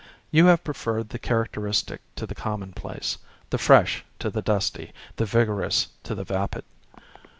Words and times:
You 0.31 0.47
have 0.47 0.63
preferred 0.63 1.09
the 1.09 1.19
characteristic 1.19 2.01
to 2.15 2.25
the 2.25 2.33
commonplace, 2.33 3.19
the 3.51 3.59
fresh 3.59 4.03
to 4.17 4.31
the 4.31 4.41
dusty, 4.41 4.93
the 5.17 5.25
vigorous 5.25 5.89
to 6.05 6.15
the 6.15 6.23
vapid. 6.23 6.63